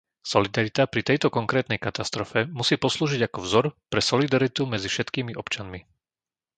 Solidarita 0.31 0.83
pri 0.93 1.01
tejto 1.09 1.27
konkrétnej 1.37 1.77
katastrofe 1.87 2.39
musí 2.59 2.73
poslúžiť 2.85 3.21
ako 3.29 3.37
vzor 3.45 3.65
pre 3.91 4.01
solidaritu 4.09 4.61
medzi 4.73 4.87
všetkými 4.91 5.33
občanmi. 5.41 5.79